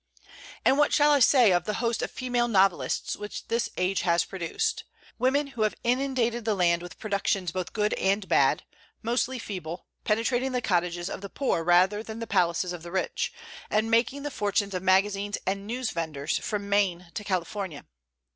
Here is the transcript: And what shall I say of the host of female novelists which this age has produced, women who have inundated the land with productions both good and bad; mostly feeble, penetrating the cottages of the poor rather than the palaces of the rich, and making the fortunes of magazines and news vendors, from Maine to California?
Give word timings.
And 0.65 0.79
what 0.79 0.91
shall 0.93 1.11
I 1.11 1.19
say 1.19 1.51
of 1.51 1.65
the 1.65 1.75
host 1.75 2.01
of 2.01 2.09
female 2.09 2.47
novelists 2.47 3.15
which 3.15 3.49
this 3.49 3.69
age 3.77 4.01
has 4.01 4.25
produced, 4.25 4.83
women 5.19 5.45
who 5.53 5.61
have 5.61 5.75
inundated 5.83 6.43
the 6.43 6.55
land 6.55 6.81
with 6.81 6.97
productions 6.97 7.51
both 7.51 7.71
good 7.71 7.93
and 7.93 8.27
bad; 8.27 8.63
mostly 9.03 9.37
feeble, 9.37 9.85
penetrating 10.03 10.53
the 10.53 10.59
cottages 10.61 11.07
of 11.07 11.21
the 11.21 11.29
poor 11.29 11.63
rather 11.63 12.01
than 12.01 12.17
the 12.17 12.25
palaces 12.25 12.73
of 12.73 12.81
the 12.81 12.91
rich, 12.91 13.31
and 13.69 13.91
making 13.91 14.23
the 14.23 14.31
fortunes 14.31 14.73
of 14.73 14.81
magazines 14.81 15.37
and 15.45 15.67
news 15.67 15.91
vendors, 15.91 16.35
from 16.39 16.67
Maine 16.67 17.11
to 17.13 17.23
California? 17.23 17.85